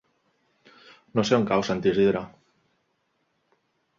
No 1.19 1.25
sé 1.29 1.35
on 1.37 1.43
cau 1.51 1.65
Sant 1.69 1.85
Isidre. 1.91 2.23